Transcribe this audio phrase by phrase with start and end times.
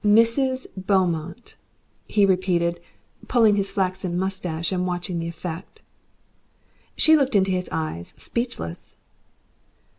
[0.03, 0.65] "MRS.
[0.75, 1.57] Beaumont,"
[2.07, 2.79] he repeated,
[3.27, 5.83] pulling his flaxen moustache and watching the effect.
[6.97, 8.97] She looked into his eyes speechless.